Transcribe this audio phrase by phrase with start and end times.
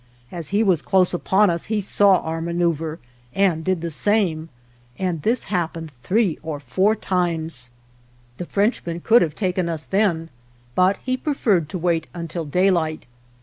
[0.31, 2.97] As he was close upon us he saw our manoeuvre
[3.35, 4.49] and did the same,
[4.97, 7.69] and this happened three or four times.
[8.37, 10.31] The Frenchman could have taken us then,
[10.73, 13.05] but he preferred to wait until daylight.